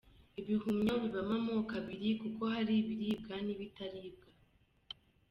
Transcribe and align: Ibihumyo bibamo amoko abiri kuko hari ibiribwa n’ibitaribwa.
Ibihumyo 0.41 0.93
bibamo 1.03 1.35
amoko 1.41 1.71
abiri 1.81 2.09
kuko 2.21 2.41
hari 2.53 2.73
ibiribwa 2.81 3.35
n’ibitaribwa. 3.45 4.27